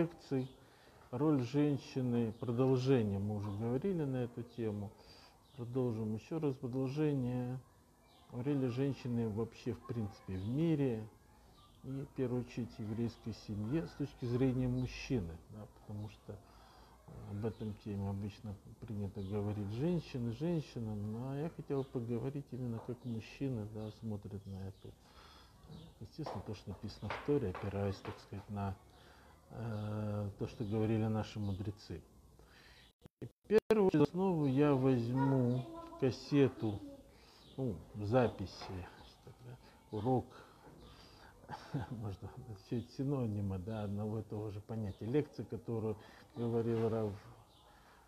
[0.00, 0.48] лекций
[1.10, 4.90] роль женщины, продолжение, мы уже говорили на эту тему,
[5.56, 7.58] продолжим еще раз продолжение
[8.30, 11.06] роли женщины вообще в принципе в мире.
[11.82, 16.38] И в первую очередь еврейской семье с точки зрения мужчины, да, потому что
[17.30, 19.70] об этом теме обычно принято говорить.
[19.72, 24.92] Женщины, женщина, но я хотел поговорить именно как мужчины да, смотрят на эту.
[26.00, 28.89] Естественно, то, что написано в Торе, опираясь, так сказать, на э,
[29.50, 32.00] то, что говорили наши мудрецы.
[33.20, 33.28] И
[33.68, 35.66] первую основу я возьму
[36.00, 36.80] кассету,
[37.56, 38.86] ну, записи,
[39.90, 40.26] урок,
[41.90, 42.30] можно
[42.64, 45.04] все синонимы да, одного и того же понятия.
[45.04, 45.96] Лекция, которую
[46.36, 47.12] говорил Рав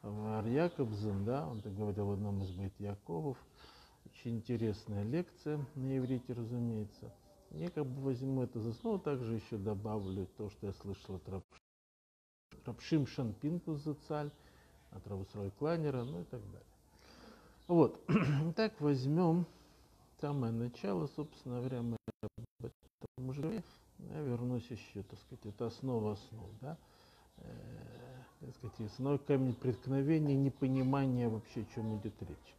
[0.02, 3.36] Вар Якобзен, да, он так говорил в одном из бейт Яковов.
[4.06, 7.12] Очень интересная лекция на иврите, разумеется.
[7.54, 11.44] Я как бы возьму это за основу, также еще добавлю то, что я слышал от
[12.64, 14.30] Рапшим Шанпинкус Зацаль,
[14.90, 16.66] от Равусрой Клайнера, ну и так далее.
[17.68, 18.00] Вот,
[18.56, 19.46] так возьмем
[20.20, 23.62] самое начало, собственно говоря, мы об этом уже
[23.98, 26.78] я вернусь еще, так сказать, это основа основ, да,
[27.36, 27.44] э,
[28.40, 32.54] так сказать, основной камень преткновения, непонимания вообще, о чем идет речь.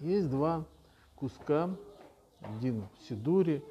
[0.00, 0.64] Есть два
[1.14, 1.70] куска
[2.44, 3.62] один в Сидуре,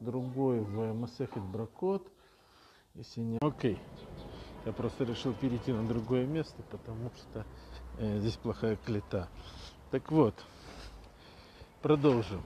[0.00, 2.06] другой в Масехет Бракот.
[2.94, 3.38] Если не...
[3.40, 3.78] Окей.
[4.66, 7.46] Я просто решил перейти на другое место, потому что
[7.98, 9.28] э, здесь плохая клета.
[9.90, 10.34] Так вот,
[11.80, 12.42] продолжим.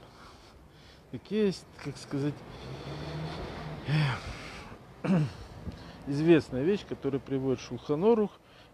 [1.11, 2.33] Так есть, как сказать,
[6.07, 8.31] известная вещь, которая приводит Шулханорух,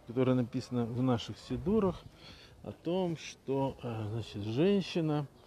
[0.08, 2.00] которая написана в наших сидурах,
[2.64, 5.26] о том, что э, значит, женщина–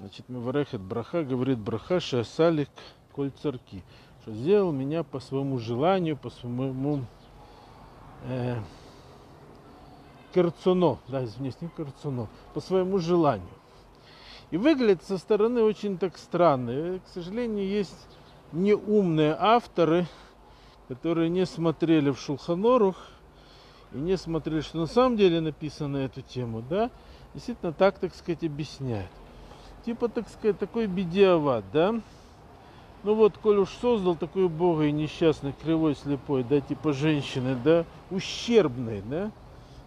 [0.00, 2.70] Значит, Меварехет Браха говорит Браха Шасалик
[3.12, 3.82] Коль Царки,
[4.22, 7.04] что сделал меня по своему желанию, по своему
[8.24, 8.56] э,
[10.32, 13.46] карцуно, да, извините, не карцуно, по своему желанию.
[14.50, 16.70] И выглядит со стороны очень так странно.
[16.70, 18.08] И, к сожалению, есть
[18.52, 20.06] неумные авторы,
[20.88, 22.96] которые не смотрели в Шулханорух
[23.92, 26.90] и не смотрели, что на самом деле написано на эту тему, да,
[27.34, 29.10] действительно так, так сказать, объясняют
[29.84, 32.00] типа, так сказать, такой бедиават, да?
[33.02, 37.84] Ну вот, коль уж создал такой бога и несчастный, кривой, слепой, да, типа женщины, да,
[38.10, 39.30] ущербный, да?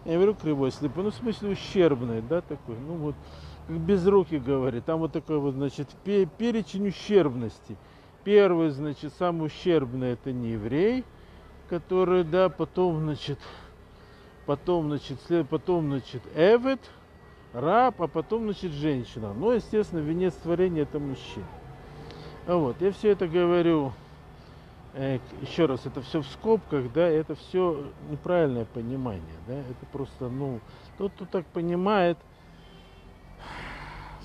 [0.04, 3.14] Я говорю кривой, слепой, ну в смысле ущербный, да, такой, ну вот,
[3.68, 7.76] как без руки говорит, там вот такой вот, значит, перечень ущербности.
[8.24, 11.04] Первый, значит, самый ущербный это не еврей,
[11.68, 13.38] который, да, потом, значит,
[14.44, 16.80] потом, значит, след, потом, значит, Эвет,
[17.54, 19.32] раб, а потом, значит, женщина.
[19.32, 21.46] Ну, естественно, венец творения это мужчина.
[22.46, 23.92] Вот, я все это говорю,
[24.92, 30.28] э, еще раз, это все в скобках, да, это все неправильное понимание, да, это просто,
[30.28, 30.60] ну,
[30.98, 32.18] тот, кто так понимает,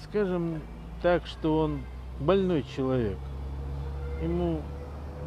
[0.04, 0.62] скажем
[1.02, 1.82] так, что он
[2.20, 3.18] больной человек,
[4.22, 4.62] ему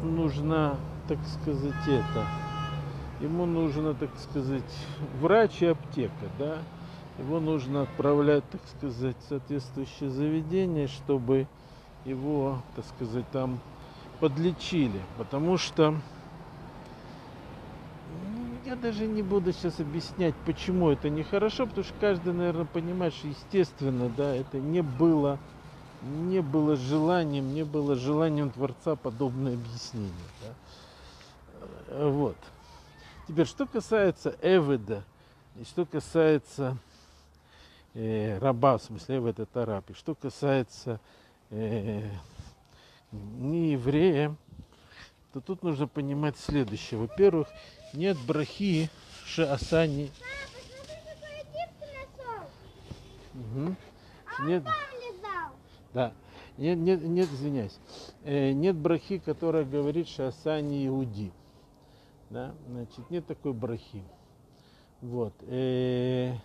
[0.03, 0.75] нужна,
[1.07, 2.27] так сказать, это,
[3.21, 4.87] ему нужно, так сказать,
[5.19, 6.59] врач и аптека, да,
[7.17, 11.47] его нужно отправлять, так сказать, в соответствующее заведение, чтобы
[12.05, 13.59] его, так сказать, там
[14.19, 14.99] подлечили.
[15.17, 15.99] Потому что ну,
[18.65, 23.27] я даже не буду сейчас объяснять, почему это нехорошо, потому что каждый, наверное, понимает, что
[23.27, 25.37] естественно, да, это не было,
[26.01, 30.11] не было желанием, не было желанием Творца подобное объяснение.
[30.41, 32.07] Да.
[32.09, 32.37] Вот.
[33.27, 35.03] Теперь, что касается Эведа,
[35.55, 36.77] и что касается
[37.93, 39.89] э, раба, в смысле в этот араб.
[39.89, 40.99] И что касается
[41.49, 42.09] э,
[43.11, 44.35] не еврея,
[45.33, 46.99] то тут нужно понимать следующее.
[46.99, 47.47] Во-первых,
[47.93, 48.89] нет брахи
[49.25, 50.11] шаасани.
[53.33, 53.75] Угу.
[54.45, 54.63] Нет,
[55.93, 56.13] да.
[56.57, 57.77] Нет, нет, нет, извиняюсь.
[58.23, 61.31] Э, нет брахи, которая говорит шаасани иуди.
[62.29, 62.53] Да?
[62.67, 64.03] Значит, нет такой брахи.
[65.01, 65.33] Вот.
[65.41, 66.35] Э,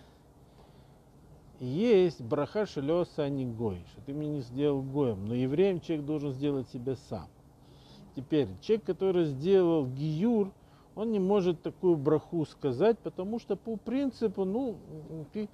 [1.59, 6.05] есть браха шелеса а не гой, что ты мне не сделал гоем, но евреем человек
[6.05, 7.27] должен сделать себя сам.
[8.15, 10.51] Теперь, человек, который сделал гиюр,
[10.95, 14.77] он не может такую браху сказать, потому что по принципу, ну,
[15.31, 15.47] ты,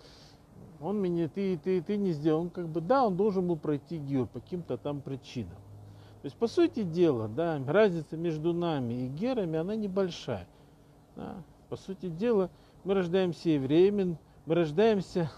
[0.79, 3.97] он меня, ты, ты, ты не сделал, он как бы, да, он должен был пройти
[3.97, 5.57] гиюр по каким-то там причинам.
[6.21, 10.47] То есть, по сути дела, да, разница между нами и герами, она небольшая.
[11.15, 11.35] Да.
[11.69, 12.49] По сути дела,
[12.83, 14.17] мы рождаемся евреями,
[14.47, 15.29] мы рождаемся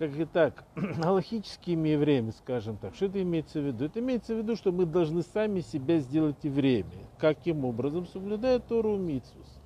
[0.00, 2.94] как и так, галахическими евреями, скажем так.
[2.94, 3.84] Что это имеется в виду?
[3.84, 7.06] Это имеется в виду, что мы должны сами себя сделать евреями.
[7.18, 8.06] Каким образом?
[8.06, 9.60] Соблюдая Тору Мицус.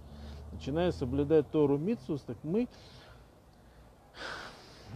[0.50, 2.66] Начиная соблюдать Тору Мицус, так мы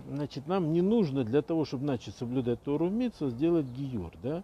[0.09, 4.43] значит, нам не нужно для того, чтобы начать соблюдать Тору Мицу, сделать гиюр, да?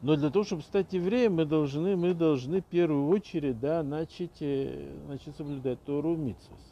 [0.00, 4.40] Но для того, чтобы стать евреем, мы должны, мы должны в первую очередь, да, начать,
[4.40, 6.71] э, начать соблюдать Тору Мицус.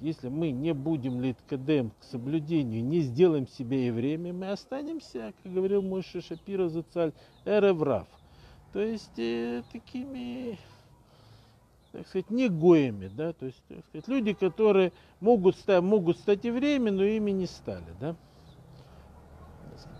[0.00, 5.82] Если мы не будем литкадем к соблюдению, не сделаем себя евреями, мы останемся, как говорил
[5.82, 7.12] мой Шапира Зацаль,
[7.44, 8.08] эреврав.
[8.72, 10.58] То есть э, такими
[11.92, 16.44] так сказать, не гоями, да, то есть, так сказать, люди, которые могут стать, могут стать
[16.44, 18.14] евреями, но ими не стали, да.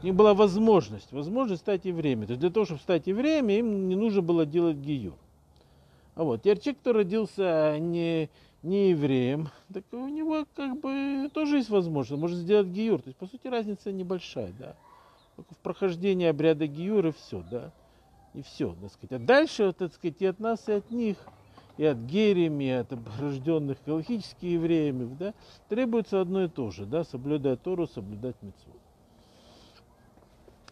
[0.03, 2.27] Не была возможность, возможность стать евреями.
[2.27, 5.15] То есть для того, чтобы стать евреями, им не нужно было делать гию.
[6.15, 8.29] А вот, теперь человек, кто родился не,
[8.63, 13.01] не евреем, так у него как бы тоже есть возможность, может сделать гиюр.
[13.01, 14.77] То есть, по сути, разница небольшая, да.
[15.37, 17.73] Только в прохождении обряда гиюра все, да.
[18.35, 19.13] И все, так сказать.
[19.13, 21.17] А дальше, так сказать, и от нас, и от них–
[21.81, 25.33] и от герем, и от рожденных галактических евреями, да,
[25.71, 28.73] требуется одно и то же, да, соблюдать Тору, соблюдать Митцву.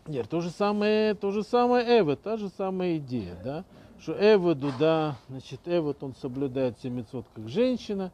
[0.08, 3.64] Нет, то же самое, то же самое Эвод, та же самая идея, да,
[4.00, 8.10] что Эводу, да, значит, Эвод, он соблюдает все мецвод как женщина,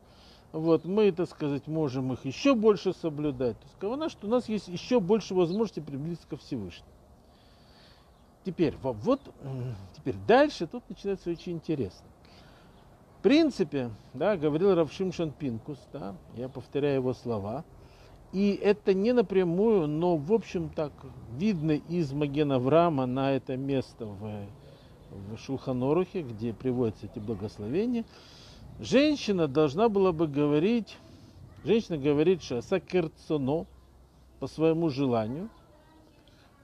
[0.53, 3.59] вот, мы, так сказать, можем их еще больше соблюдать.
[3.59, 6.89] То есть, главное, что у нас есть еще больше возможностей приблизиться ко Всевышнему.
[8.45, 9.21] Теперь, вот,
[9.97, 12.07] теперь дальше тут начинается очень интересно
[13.25, 17.65] принципе, да, говорил Равшимшан Пинкус, да, я повторяю его слова,
[18.35, 20.93] и это не напрямую, но в общем так
[21.39, 24.47] видно из Магена Врама на это место в,
[25.13, 28.05] в Шулханорухе, где приводятся эти благословения.
[28.81, 30.97] Женщина должна была бы говорить,
[31.65, 33.67] женщина говорит шасакерцоно
[34.41, 35.49] по своему желанию,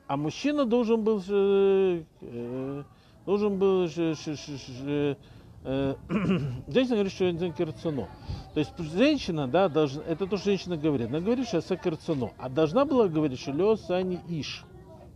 [0.08, 2.82] а мужчина должен был, э,
[3.24, 5.14] должен был Э,
[5.62, 8.08] женщина говорит, что это керцено.
[8.54, 11.08] То есть женщина, да, должна, это то, что женщина говорит.
[11.08, 12.30] Она говорит, что это керцено.
[12.38, 14.64] А должна была говорить, что лес ани иш.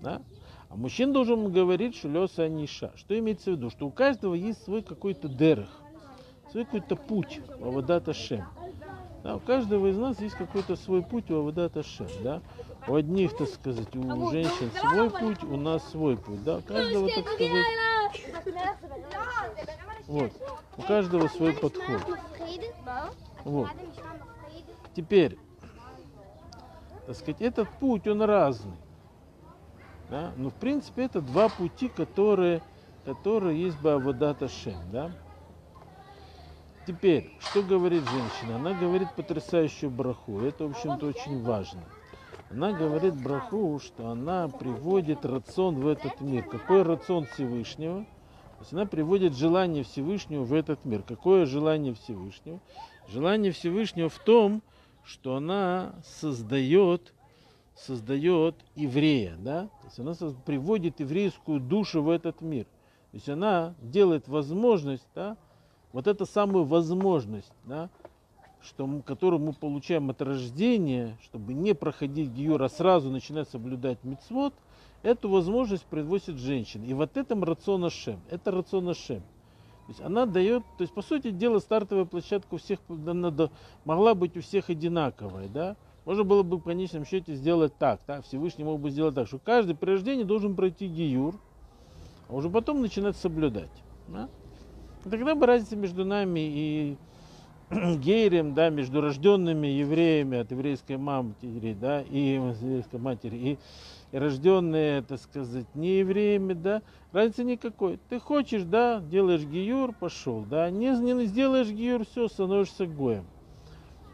[0.02, 0.20] Да?
[0.68, 2.92] А мужчина должен говорить, что лес ани иша.
[2.94, 3.70] Что имеется в виду?
[3.70, 5.68] Что у каждого есть свой какой-то дерх,
[6.52, 8.44] свой какой-то путь Авадата Шем.
[9.22, 12.08] Да, у каждого из нас есть какой-то свой путь в Авадата Шем.
[12.22, 12.42] Да?
[12.86, 16.44] У одних, так сказать, у женщин свой путь, у нас свой путь.
[16.44, 16.58] Да?
[16.58, 17.64] У каждого, так сказать,
[20.06, 20.32] вот.
[20.76, 22.02] У каждого свой подход.
[23.44, 23.70] Вот.
[24.94, 25.38] Теперь,
[27.06, 28.76] так сказать, этот путь, он разный.
[30.10, 30.32] Да?
[30.36, 32.62] Но в принципе это два пути, которые,
[33.04, 34.78] которые есть Бавадата Шем.
[34.92, 35.10] Да?
[36.86, 38.56] Теперь, что говорит женщина?
[38.56, 40.40] Она говорит потрясающую браху.
[40.40, 41.82] Это, в общем-то, очень важно.
[42.50, 46.44] Она говорит браху, что она приводит рацион в этот мир.
[46.44, 48.04] Какой рацион Всевышнего?
[48.64, 51.02] Есть она приводит желание Всевышнего в этот мир.
[51.02, 52.60] Какое желание Всевышнего?
[53.08, 54.62] Желание Всевышнего в том,
[55.04, 57.12] что она создает,
[57.76, 59.68] создает еврея, да?
[59.82, 60.14] То есть она
[60.46, 62.64] приводит еврейскую душу в этот мир.
[62.64, 65.36] То есть она делает возможность, да,
[65.92, 67.90] вот эту самую возможность, да,
[68.62, 74.54] что мы, которую мы получаем от рождения, чтобы не проходить гиюра, сразу начинать соблюдать мицвод,
[75.04, 76.84] Эту возможность производит женщина.
[76.86, 78.20] И вот этом рацион Ашем.
[78.30, 79.20] Это рацион Ашем.
[79.20, 83.50] То есть она дает, то есть по сути дела стартовая площадка у всех надо,
[83.84, 85.76] могла быть у всех одинаковая, да.
[86.06, 88.22] Можно было бы в конечном счете сделать так, да?
[88.22, 91.38] Всевышний мог бы сделать так, что каждый при рождении должен пройти гиюр,
[92.28, 93.70] а уже потом начинать соблюдать.
[94.08, 94.30] Да?
[95.04, 96.96] И тогда бы разница между нами и
[97.98, 103.58] гейрем, да, между рожденными евреями от еврейской матери, да, и еврейской матери, и
[104.18, 107.98] рожденные, так сказать, не евреями, да, разницы никакой.
[108.08, 113.26] Ты хочешь, да, делаешь гиюр, пошел, да, не, не сделаешь гиюр, все, становишься гоем.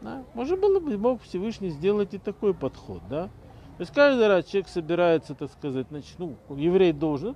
[0.01, 0.23] Да?
[0.33, 3.25] Может было бы, мог Всевышний сделать и такой подход, да.
[3.77, 7.35] То есть каждый раз человек собирается, так сказать, значит, ну, еврей должен,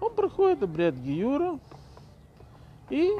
[0.00, 1.58] он проходит обряд гиюра,
[2.90, 3.10] и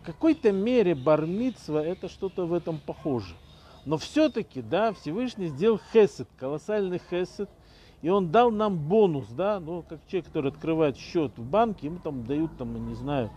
[0.00, 3.34] в какой-то мере бармитсва это что-то в этом похоже.
[3.84, 7.48] Но все-таки, да, Всевышний сделал хесед, колоссальный хесед,
[8.02, 11.98] и он дал нам бонус, да, ну, как человек, который открывает счет в банке, ему
[12.02, 13.30] там дают, там, не знаю,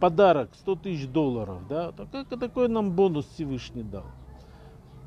[0.00, 4.04] подарок 100 тысяч долларов, да, так как такой нам бонус Всевышний дал.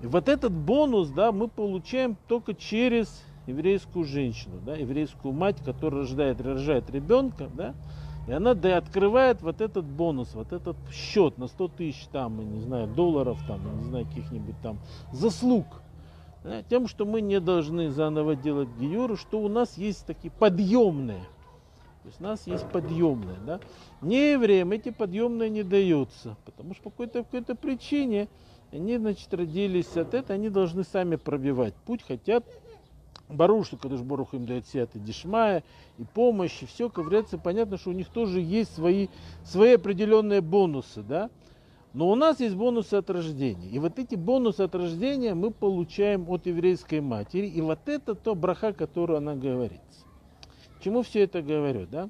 [0.02, 6.02] И вот этот бонус, да, мы получаем только через еврейскую женщину, да, еврейскую мать, которая
[6.02, 7.74] рождает, рожает ребенка, да,
[8.28, 12.62] и она да, открывает вот этот бонус, вот этот счет на 100 тысяч там, не
[12.62, 14.78] знаю, долларов там, не знаю, каких-нибудь там
[15.12, 15.66] заслуг
[16.70, 21.24] тем, что мы не должны заново делать гиюру, что у нас есть такие подъемные.
[22.04, 23.38] То есть у нас есть подъемные.
[23.46, 23.60] Да?
[24.02, 28.28] Не евреям эти подъемные не даются, потому что по какой-то какой причине
[28.72, 32.46] они, значит, родились от этого, они должны сами пробивать путь, хотят
[33.28, 35.64] Бару, что Кадыш Барух им дает сиат и дешмая,
[35.98, 39.08] и помощь, и все, ковыряться, понятно, что у них тоже есть свои,
[39.44, 41.30] свои определенные бонусы, да.
[41.94, 43.68] Но у нас есть бонусы от рождения.
[43.70, 47.48] И вот эти бонусы от рождения мы получаем от еврейской матери.
[47.48, 49.82] И вот это то браха, которую она говорит.
[50.84, 52.10] Чему все это говорю, да?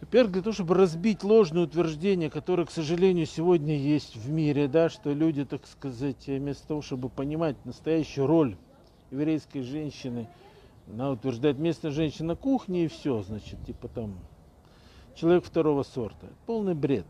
[0.00, 4.88] Во-первых, для того, чтобы разбить ложные утверждения, которые, к сожалению, сегодня есть в мире, да,
[4.88, 8.56] что люди, так сказать, вместо того, чтобы понимать настоящую роль
[9.10, 10.26] еврейской женщины,
[10.90, 14.14] она утверждает женщина на кухне и все, значит, типа там
[15.14, 16.28] человек второго сорта.
[16.46, 17.04] Полный бред.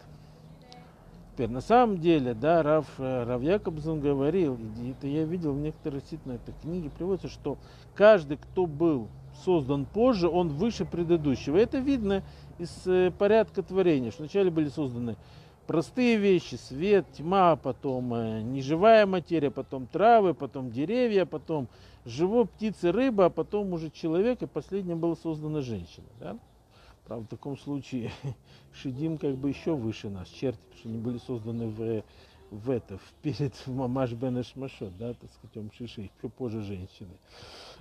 [1.41, 5.59] Теперь, на самом деле, да, Рав, э, Рав Якобсон говорил, и это я видел в
[5.59, 7.57] некоторых действительно этой книге приводится, что
[7.95, 9.09] каждый, кто был
[9.43, 11.57] создан позже, он выше предыдущего.
[11.57, 12.23] Это видно
[12.59, 15.17] из э, порядка творения, что вначале были созданы
[15.67, 21.69] простые вещи, свет, тьма, потом э, неживая материя, потом травы, потом деревья, потом
[22.05, 26.07] живо птицы, рыба, а потом уже человек, и последним была создана женщина.
[26.19, 26.37] Да?
[27.11, 28.13] Правда, в таком случае
[28.73, 32.05] Шидим как бы еще выше нас, черти, потому что они были созданы в,
[32.53, 37.11] в это, в перед Мамаш Бен Эшмашот, да, так сказать, Ом Шиши, еще позже женщины.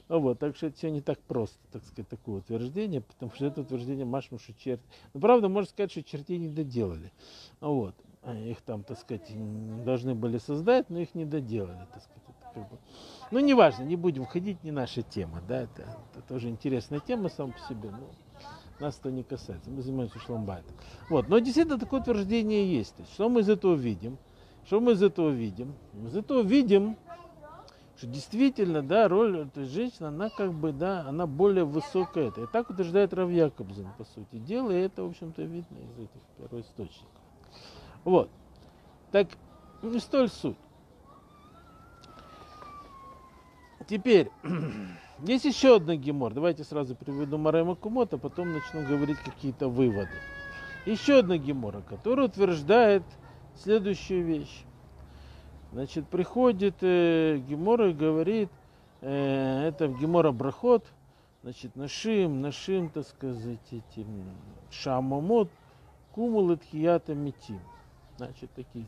[0.08, 3.46] Ну, вот, так что это все не так просто, так сказать, такое утверждение, потому что
[3.46, 4.84] это утверждение Машмушу черти.
[5.14, 7.12] Но правда, можно сказать, что чертей не доделали.
[7.62, 7.96] Ну, вот,
[8.34, 9.32] их там, так сказать,
[9.86, 12.24] должны были создать, но их не доделали, так сказать.
[12.56, 12.80] Как бы.
[13.30, 17.52] Ну, неважно, не будем входить, не наша тема, да, это, это тоже интересная тема сам
[17.52, 18.10] по себе, но
[18.80, 20.74] нас это не касается, мы занимаемся шломбайтом.
[21.10, 22.96] Вот, но действительно такое утверждение есть.
[22.96, 24.18] То есть, что мы из этого видим?
[24.66, 25.74] Что мы из этого видим?
[25.94, 26.98] Мы из этого видим,
[27.98, 32.30] что действительно, да, роль этой женщины, она как бы, да, она более высокая.
[32.30, 36.22] И так утверждает Рав Якобзен, по сути дела, и это, в общем-то, видно из этих
[36.38, 37.10] первоисточников.
[38.06, 38.30] Вот.
[39.12, 39.28] Так,
[39.82, 40.56] не столь суть.
[43.88, 44.30] Теперь,
[45.24, 46.34] есть еще одна гемор.
[46.34, 50.10] Давайте сразу приведу Марема Кумота, потом начну говорить какие-то выводы.
[50.86, 53.04] Еще одна гемора, которая утверждает
[53.56, 54.64] следующую вещь.
[55.72, 58.50] Значит, приходит э, Гемора и говорит,
[59.02, 60.86] э, это Гемора Брахот,
[61.44, 64.26] значит, нашим, нашим, так сказать, этим
[64.72, 65.50] шамамот,
[66.12, 67.60] кумулет хията метим.
[68.18, 68.88] Значит, такие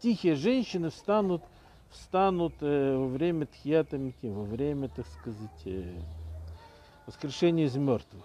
[0.00, 1.42] тихие женщины встанут
[1.92, 6.00] встанут э, во время Тхията во время, так сказать, э,
[7.06, 8.24] воскрешения из мертвых.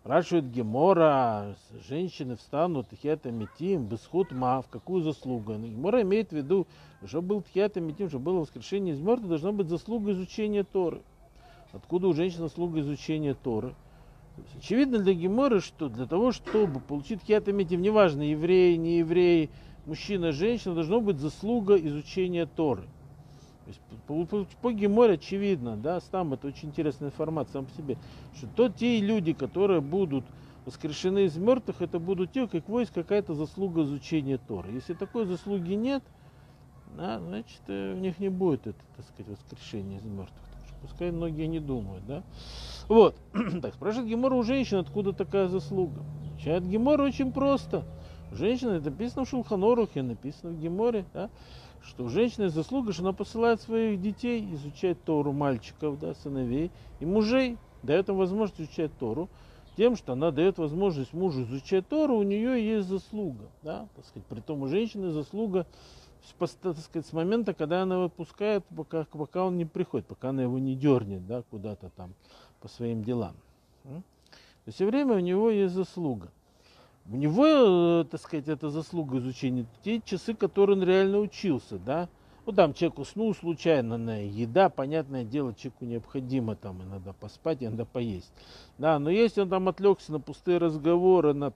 [0.00, 1.56] Спрашивает Гемора,
[1.88, 5.54] женщины встанут Тхията Митим, Бесхут Ма, в какую заслугу?
[5.54, 6.66] Гемора имеет в виду,
[7.06, 11.00] что был Тхията Митим, что было воскрешение из мертвых, должна быть заслуга изучения Торы.
[11.72, 13.74] Откуда у женщины заслуга изучения Торы?
[14.56, 19.50] очевидно для Гемора, что для того, чтобы получить Тхията Митим, неважно, евреи, не евреи,
[19.86, 22.82] мужчина, женщина, должно быть заслуга изучения Торы.
[23.64, 27.72] То есть, по, по, по Геморе очевидно, да, там это очень интересная информация сам по
[27.72, 27.96] себе,
[28.36, 30.24] что то те люди, которые будут
[30.66, 34.72] воскрешены из мертвых, это будут те, как есть какая-то заслуга изучения Торы.
[34.72, 36.02] Если такой заслуги нет,
[36.96, 40.38] да, значит, э, у них не будет это, так сказать, воскрешение из мертвых.
[40.82, 42.22] Пускай многие не думают, да.
[42.88, 43.16] Вот.
[43.62, 46.02] так, спрашивает Гемора у женщин, откуда такая заслуга.
[46.34, 47.84] Отвечает Гемора очень просто–
[48.32, 51.30] Женщина, это написано в Шулханорухе, написано в Геморе, да,
[51.82, 57.58] что женщина заслуга, что она посылает своих детей изучать Тору, мальчиков, да, сыновей и мужей,
[57.82, 59.28] дает им возможность изучать Тору,
[59.76, 64.26] тем, что она дает возможность мужу изучать Тору, у нее есть заслуга, да, так сказать,
[64.26, 65.66] при том у женщины заслуга
[66.38, 70.58] так сказать, с момента, когда она выпускает, пока, пока он не приходит, пока она его
[70.58, 72.14] не дернет, да, куда-то там
[72.60, 73.34] по своим делам.
[73.82, 76.30] То есть все время у него есть заслуга.
[77.10, 79.66] У него, э, так сказать, это заслуга изучения.
[79.82, 82.08] Те часы, которые он реально учился, да.
[82.46, 87.84] Ну, там человек уснул случайно на еда, понятное дело, человеку необходимо там иногда поспать, иногда
[87.84, 88.32] поесть.
[88.76, 91.52] Да, но если он там отвлекся на пустые разговоры, на,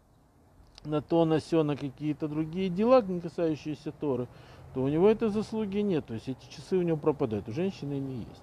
[0.85, 4.29] на то, на все, на какие-то другие дела, не касающиеся Торы,
[4.75, 6.07] то у него этой заслуги нет.
[6.07, 7.49] То есть эти часы у него пропадают.
[7.49, 8.43] У женщины не есть.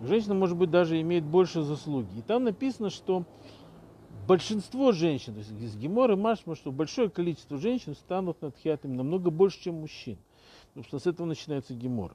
[0.00, 2.18] Женщина, может быть, даже имеет больше заслуги.
[2.18, 3.24] И там написано, что
[4.28, 9.30] большинство женщин, то есть из Гемора Машма, что большое количество женщин станут над хиатами намного
[9.30, 10.18] больше, чем мужчин.
[10.68, 12.14] Потому что с этого начинается Гемор.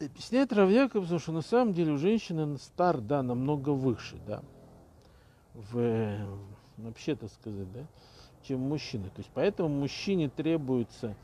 [0.00, 4.42] Объясняет Рав Яковсон, что на самом деле у женщины стар, да, намного выше, да,
[5.54, 6.18] в,
[6.76, 7.86] вообще, так сказать, да,
[8.42, 9.04] чем мужчины.
[9.10, 11.14] То есть поэтому мужчине требуется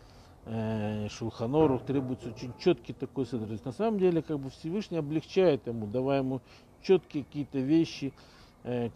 [0.45, 3.47] э, Шулханорух требуется очень четкий такой седр.
[3.47, 6.41] То есть на самом деле как бы Всевышний облегчает ему, давая ему
[6.83, 8.37] четкие какие-то вещи, э,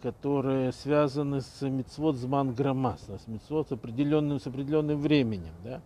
[0.01, 5.53] которые связаны с мицвод зман грамас, с мицвод с определенным, с определенным временем.
[5.63, 5.81] Да?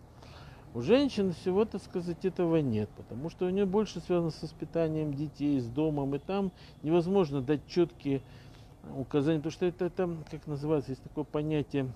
[0.74, 5.14] У женщин всего, так сказать, этого нет, потому что у нее больше связано с воспитанием
[5.14, 6.50] детей, с домом, и там
[6.82, 8.22] невозможно дать четкие
[8.96, 11.90] указания, потому что это, это как называется, есть такое понятие,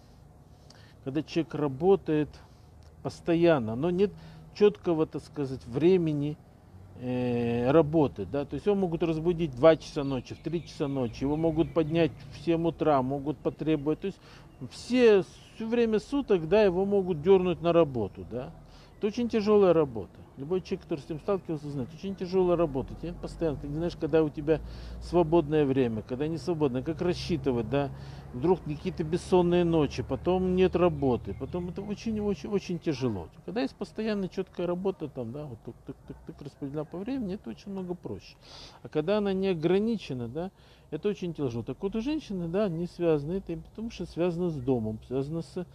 [1.05, 2.29] когда человек работает
[3.03, 4.13] постоянно, но нет
[4.55, 6.50] четкого, так сказать, времени э,
[7.03, 11.25] работы, да, то есть его могут разбудить в 2 часа ночи, в 3 часа ночи,
[11.25, 14.19] его могут поднять в 7 утра, могут потребовать, то есть
[14.71, 15.23] все,
[15.55, 18.53] все время суток, да, его могут дернуть на работу, да,
[19.01, 20.13] это очень тяжелая работа.
[20.37, 22.95] Любой человек, который с этим сталкивался, знает, очень тяжелая работа.
[23.01, 24.61] Тебе постоянно, ты не знаешь, когда у тебя
[25.01, 27.91] свободное время, когда не свободное, как рассчитывать, да,
[28.35, 33.29] вдруг какие-то бессонные ночи, потом нет работы, потом это очень-очень-очень тяжело.
[33.47, 37.37] Когда есть постоянная четкая работа, там, да, вот так, так, так, так распределена по времени,
[37.37, 38.37] это очень много проще.
[38.83, 40.51] А когда она не ограничена, да,
[40.91, 41.63] это очень тяжело.
[41.63, 45.67] Так вот у женщины, да, не связано это, потому что связано с домом, связано с,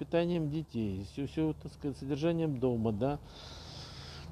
[0.00, 3.18] питанием детей, все, все, так сказать, содержанием дома, да,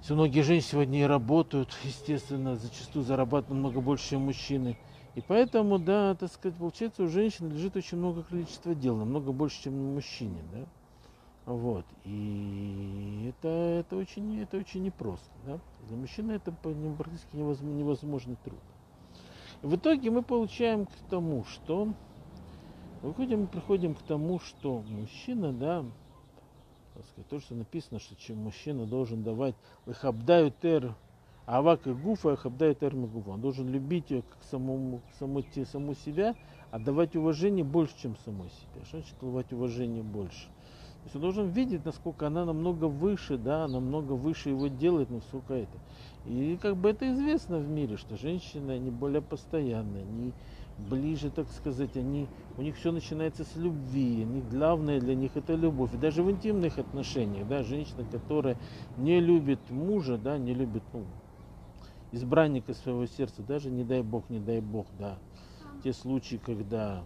[0.01, 4.79] все многие женщины сегодня и работают, естественно, зачастую зарабатывают намного больше, чем мужчины.
[5.15, 9.65] И поэтому, да, так сказать, получается, у женщины лежит очень много количества дел, намного больше,
[9.65, 10.65] чем у мужчине, да.
[11.53, 11.85] Вот.
[12.05, 15.31] И это, это, очень, это очень непросто.
[15.47, 15.59] Да?
[15.89, 18.61] Для мужчины это практически невозможно, невозможный труд.
[19.63, 21.95] И в итоге мы получаем к тому, что
[23.03, 25.85] выходим, приходим к тому, что мужчина, да,
[26.95, 29.55] так сказать, то, что написано, что чем мужчина должен давать
[29.87, 30.95] лихабдаю тер
[31.47, 33.31] авак и гуфа, хабдаю тер гуфа.
[33.31, 36.35] Он должен любить ее как самому, саму, саму себя,
[36.71, 38.85] отдавать уважение больше, чем самой себе.
[38.85, 40.47] Что значит давать уважение больше?
[40.47, 45.55] То есть он должен видеть, насколько она намного выше, да, намного выше его делает, насколько
[45.55, 45.79] это.
[46.27, 50.33] И как бы это известно в мире, что женщины, они более постоянные, они
[50.79, 55.55] ближе, так сказать, они, у них все начинается с любви, они, главное для них это
[55.55, 55.93] любовь.
[55.95, 58.57] И даже в интимных отношениях, да, женщина, которая
[58.97, 61.05] не любит мужа, да, не любит ну,
[62.13, 65.19] избранника своего сердца, даже не дай бог, не дай бог, да,
[65.83, 67.03] те случаи, когда,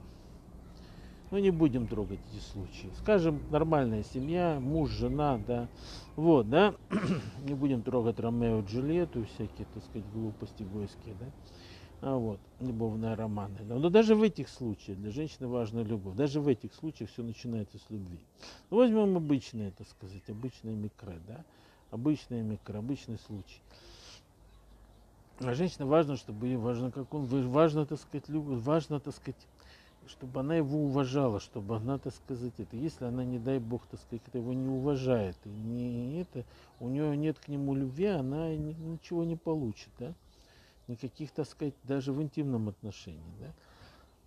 [1.31, 5.69] ну не будем трогать эти случаи, скажем, нормальная семья, муж, жена, да,
[6.17, 6.75] вот, да,
[7.47, 11.27] не будем трогать Ромео и Джульетту, всякие, так сказать, глупости гойские, да,
[12.03, 13.61] а вот, любовные романы.
[13.65, 16.17] Но даже в этих случаях для женщины важна любовь.
[16.17, 18.19] Даже в этих случаях все начинается с любви.
[18.71, 21.45] Ну, возьмем обычные, так сказать, обычные микро, да,
[21.93, 23.61] обычные микро, обычный случай.
[25.39, 29.41] А женщина важно, чтобы ей важно, как он, важно, так сказать, любовь, важно, так сказать,
[30.09, 34.01] чтобы она его уважала, чтобы она, так сказать, это, если она, не дай бог, так
[34.01, 36.45] сказать, это его не уважает, и не это,
[36.81, 40.13] у нее нет к нему любви, она ничего не получит, да
[40.93, 43.53] никаких, так сказать, даже в интимном отношении, да.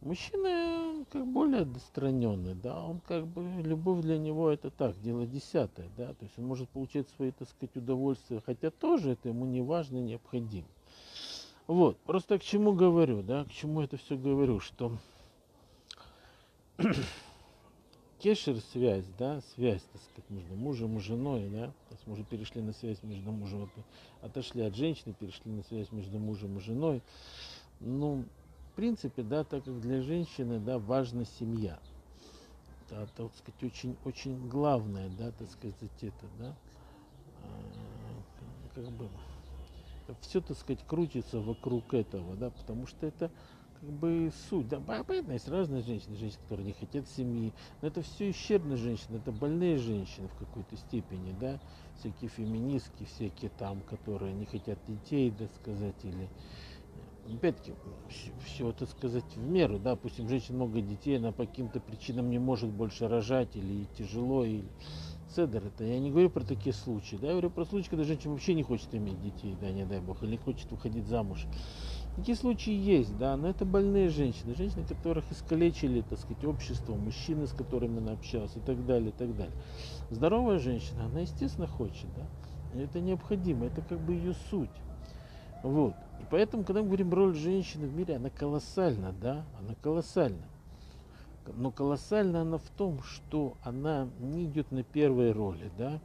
[0.02, 5.90] Мужчина как более отстраненный, да, он как бы, любовь для него это так, дело десятое,
[5.98, 9.62] да, то есть он может получать свои, так сказать, удовольствия, хотя тоже это ему не
[9.62, 10.68] важно, необходимо.
[11.68, 14.92] Вот, просто к чему говорю, да, к чему это все говорю, что
[18.20, 22.24] кешер связь, да, связь, так сказать, между мужем и женой, да, то есть мы уже
[22.24, 23.70] перешли на связь между мужем,
[24.22, 27.02] отошли от женщины, перешли на связь между мужем и женой.
[27.80, 28.26] Ну,
[28.72, 31.80] в принципе, да, так как для женщины, да, важна семья.
[32.90, 36.56] Да, так сказать, очень, очень главное, да, так сказать, это, да,
[37.44, 37.64] а,
[38.76, 39.10] как бы,
[40.22, 43.32] все, так сказать, крутится вокруг этого, да, потому что это
[43.80, 44.68] как бы суть.
[44.68, 49.18] Да, понятно, есть разные женщины, женщины, которые не хотят семьи, но это все исчербные женщины,
[49.18, 51.60] это больные женщины в какой-то степени, да,
[51.94, 56.32] всякие феминистки, всякие там, которые не хотят детей, да, сказать, или
[57.26, 57.76] опять-таки,
[58.40, 62.40] все, так сказать, в меру, да, допустим, женщина много детей, она по каким-то причинам не
[62.40, 64.72] может больше рожать, или тяжело, или
[65.28, 68.32] цедр, это я не говорю про такие случаи, да, я говорю про случаи, когда женщина
[68.34, 71.48] вообще не хочет иметь детей, да, не дай бог, или не хочет выходить замуж.
[72.16, 77.46] Такие случаи есть, да, но это больные женщины, женщины, которых искалечили, так сказать, общество, мужчины,
[77.46, 79.56] с которыми она общалась и так далее, и так далее.
[80.10, 84.70] Здоровая женщина, она, естественно, хочет, да, это необходимо, это как бы ее суть.
[85.62, 85.94] Вот.
[86.22, 90.46] И поэтому, когда мы говорим роль женщины в мире, она колоссальна, да, она колоссальна.
[91.54, 96.00] Но колоссальна она в том, что она не идет на первой роли, да,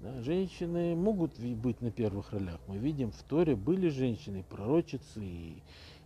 [0.00, 2.60] да, женщины могут быть на первых ролях.
[2.66, 5.62] Мы видим, в Торе были женщины, пророчицы, и,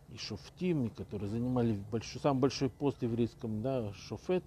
[0.09, 4.44] и шофтим, которые занимали большой, самый большой пост еврейском, да, шофет.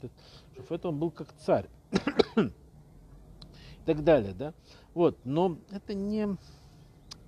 [0.56, 1.68] Шофет он был как царь.
[3.84, 4.54] и так далее, да.
[4.94, 6.38] Вот, но это не,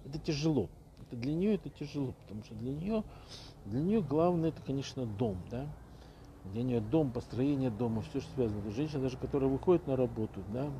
[0.05, 0.69] это тяжело.
[1.01, 3.03] Это для нее это тяжело, потому что для нее,
[3.65, 5.67] для нее главное это, конечно, дом, да.
[6.53, 8.71] Для нее дом, построение дома, все, что связано.
[8.71, 10.71] Женщина, даже которая выходит на работу, да,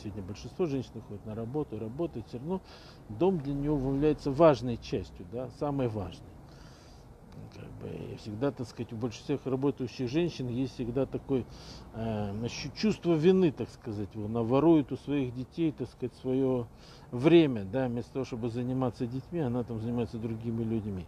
[0.00, 2.60] сегодня большинство женщин выходит на работу, работает, все равно
[3.08, 6.32] дом для нее является важной частью, да, самой важной
[7.54, 11.44] как бы, всегда, так сказать, у большинства работающих женщин есть всегда такое
[11.94, 14.08] э, чувство вины, так сказать.
[14.14, 16.66] Она ворует у своих детей, так сказать, свое
[17.10, 21.06] время, да, вместо того, чтобы заниматься детьми, она там занимается другими людьми.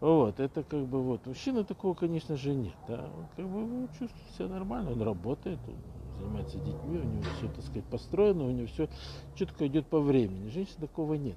[0.00, 1.24] Вот, это как бы вот.
[1.26, 2.74] Мужчины такого, конечно же, нет.
[2.88, 3.08] Да.
[3.16, 5.76] Он как бы он чувствует себя нормально, он работает, он
[6.18, 8.88] занимается детьми, у него все, так сказать, построено, у него все
[9.34, 10.48] четко идет по времени.
[10.48, 11.36] Женщин такого нет.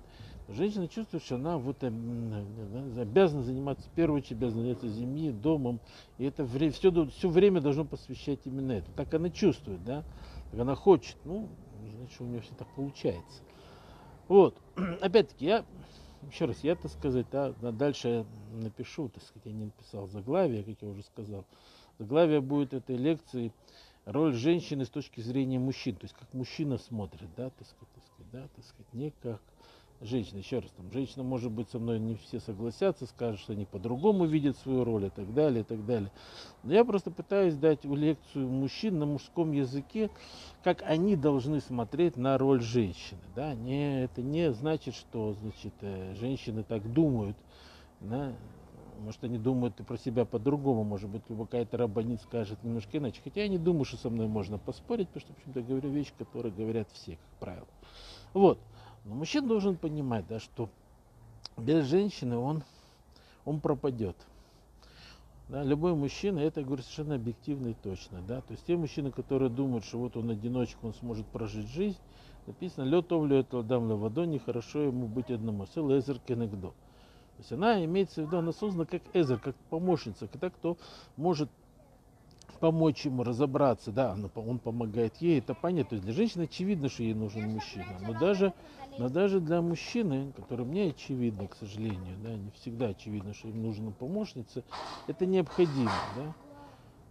[0.50, 5.82] Женщина чувствует, что она вот обязана заниматься, в первую очередь, обязана заняться семьей, домом.
[6.18, 8.90] И это время, все, все время должно посвящать именно это.
[8.92, 10.06] Так она чувствует, да?
[10.52, 11.18] Так она хочет.
[11.26, 11.50] Ну,
[11.98, 13.42] значит, у нее все так получается.
[14.30, 14.56] Вот.
[15.02, 15.66] Опять-таки, я,
[16.32, 20.82] еще раз, я, так сказать, да, дальше напишу, так сказать, я не написал заглавие, как
[20.82, 21.44] я уже сказал.
[22.00, 23.52] Заглавие будет этой лекции
[24.08, 28.04] роль женщины с точки зрения мужчин, то есть как мужчина смотрит, да, так сказать, так
[28.06, 29.42] сказать, да, так сказать, не как
[30.00, 33.66] женщина, еще раз, там, женщина, может быть, со мной не все согласятся, скажут, что они
[33.66, 36.12] по-другому видят свою роль и так далее, и так далее.
[36.64, 40.10] Но я просто пытаюсь дать лекцию мужчин на мужском языке,
[40.64, 43.20] как они должны смотреть на роль женщины.
[43.36, 43.56] Да?
[43.56, 47.36] Не, это не значит, что значит, э, женщины так думают.
[48.00, 48.34] Да?
[49.00, 50.84] Может, они думают про себя по-другому.
[50.84, 53.22] Может быть, какая-то рабанит скажет немножко иначе.
[53.24, 56.14] Хотя я не думаю, что со мной можно поспорить, потому что, в общем-то, говорю вещи,
[56.18, 57.68] которые говорят все, как правило.
[58.34, 58.60] Вот.
[59.06, 60.70] Но мужчина должен понимать, да, что
[61.58, 62.64] без женщины он,
[63.46, 64.16] он пропадет.
[65.50, 68.22] Да, любой мужчина, это я говорю совершенно объективно и точно.
[68.22, 68.42] Да?
[68.42, 71.98] То есть те мужчины, которые думают, что вот он одиночку, он сможет прожить жизнь,
[72.48, 75.66] написано, лед овлю это дам ладони, хорошо ему быть одному.
[75.68, 76.74] Сел эзер кенегдо.
[77.38, 80.76] То есть она имеется в виду, она создана как эзер, как помощница, как та, кто
[81.18, 81.50] может
[82.60, 85.90] помочь ему разобраться, да, он помогает ей, это понятно.
[85.90, 87.86] То есть для женщины очевидно, что ей нужен мужчина.
[88.08, 88.54] Но даже,
[88.98, 93.62] но даже для мужчины, который мне очевидно, к сожалению, да, не всегда очевидно, что им
[93.62, 94.64] нужна помощница,
[95.06, 96.34] это необходимо, да.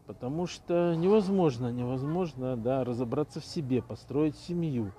[0.07, 4.91] Потому что невозможно, невозможно, да, разобраться в себе, построить семью.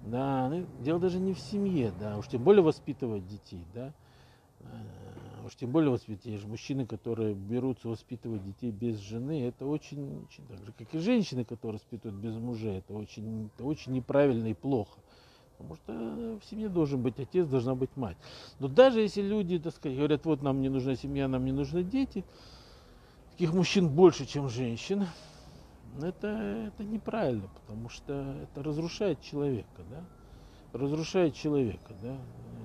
[0.00, 3.94] Да, ну, дело даже не в семье, да, уж тем более воспитывать детей, да
[5.46, 10.58] уж тем более воспитывать мужчины, которые берутся воспитывать детей без жены, это очень, очень так
[10.64, 14.98] же, как и женщины, которые воспитывают без мужа, это очень, это очень неправильно и плохо.
[15.56, 15.92] Потому что
[16.38, 18.16] в семье должен быть отец, должна быть мать.
[18.58, 21.82] Но даже если люди, так сказать, говорят, вот нам не нужна семья, нам не нужны
[21.82, 22.24] дети,
[23.32, 25.06] таких мужчин больше, чем женщин,
[26.02, 30.04] это, это неправильно, потому что это разрушает человека, да?
[30.76, 32.16] Разрушает человека, да?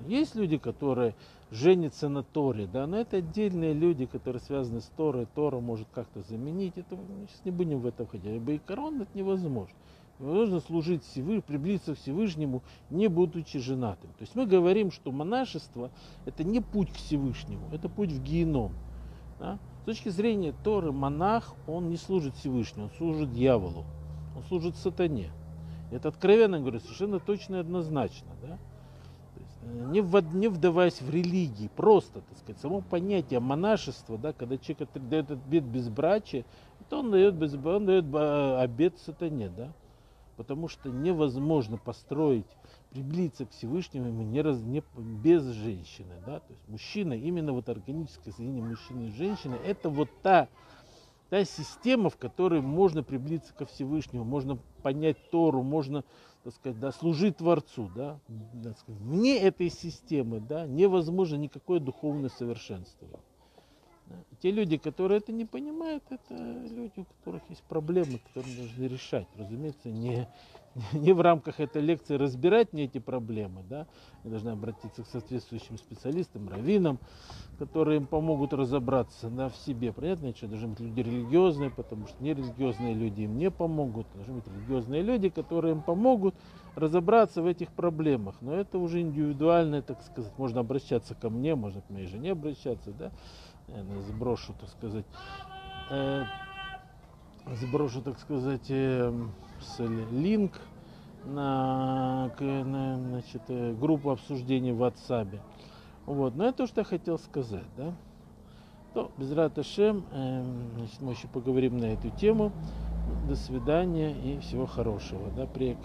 [0.06, 1.14] Есть люди, которые
[1.50, 6.22] женится на Торе, да, но это отдельные люди, которые связаны с Торой, Тора может как-то
[6.22, 9.74] заменить, это, мы сейчас не будем в это входить, ибо и корон это невозможно.
[10.18, 14.10] Невозможно служить Всевышнему, приблизиться к Всевышнему, не будучи женатым.
[14.10, 15.90] То есть мы говорим, что монашество
[16.26, 18.72] это не путь к Всевышнему, это путь в геном.
[19.38, 19.58] Да?
[19.82, 23.84] С точки зрения Торы, монах, он не служит Всевышнему, он служит дьяволу,
[24.36, 25.30] он служит сатане.
[25.92, 28.28] Это откровенно говорю, совершенно точно и однозначно.
[28.42, 28.58] Да?
[29.62, 34.88] не, в, не вдаваясь в религии, просто, так сказать, само понятие монашества, да, когда человек
[34.94, 36.44] дает обед безбрачия,
[36.88, 39.72] то он дает, без, он дает обед сатане, да,
[40.36, 42.46] потому что невозможно построить,
[42.90, 48.34] приблизиться к Всевышнему не, раз, не без женщины, да, то есть мужчина, именно вот органическое
[48.34, 50.48] соединение мужчины и женщины, это вот та,
[51.32, 56.04] та система, в которой можно приблизиться ко Всевышнему, можно понять Тору, можно
[56.44, 58.20] так сказать, да, служить Творцу, да,
[58.62, 63.18] так сказать, вне этой системы, да, невозможно никакое духовное совершенствование.
[64.42, 69.26] Те люди, которые это не понимают, это люди, у которых есть проблемы, которые нужно решать.
[69.38, 70.28] Разумеется, не,
[70.92, 73.62] не в рамках этой лекции разбирать мне эти проблемы.
[73.68, 73.86] Да?
[74.24, 76.98] Мы должны обратиться к соответствующим специалистам, раввинам,
[77.58, 79.92] которые им помогут разобраться да, в себе.
[79.92, 84.06] Понятно, что должны быть люди религиозные, потому что нерелигиозные люди им не помогут.
[84.14, 86.34] Должны быть религиозные люди, которые им помогут
[86.74, 88.36] разобраться в этих проблемах.
[88.40, 90.32] Но это уже индивидуально, так сказать.
[90.38, 92.92] Можно обращаться ко мне, можно к моей жене обращаться.
[92.92, 93.10] Да?
[93.68, 95.04] я сброшу, так сказать,
[95.90, 96.24] э,
[97.50, 99.12] сброшу, так сказать, э,
[100.10, 100.52] линк
[101.24, 105.40] на, на значит, э, группу обсуждений в WhatsApp.
[106.06, 107.92] Вот, но это то, что я хотел сказать, да.
[108.94, 110.44] То, без Раташем, э,
[110.76, 112.52] значит, мы еще поговорим на эту тему.
[113.28, 115.30] До свидания и всего хорошего.
[115.36, 115.76] Да, при,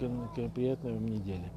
[0.54, 1.50] приятной вам недели.